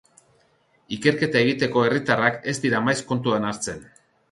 [0.97, 3.89] Ikerketa egiteko herritarrak ez dira maiz kontuan hartzen.